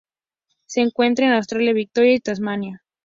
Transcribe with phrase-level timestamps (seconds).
[0.65, 2.81] Se encuentra en Australia: Victoria y Tasmania.